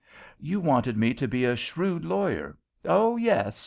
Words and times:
You 0.39 0.59
wanted 0.59 0.97
me 0.97 1.13
to 1.13 1.27
be 1.27 1.45
a 1.45 1.55
shrewd 1.55 2.05
lawyer 2.05 2.57
oh, 2.85 3.17
yes! 3.17 3.59